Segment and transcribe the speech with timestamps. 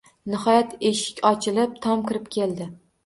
[0.35, 2.69] Nihoyat, eshik ochilib, Tom kirib keldi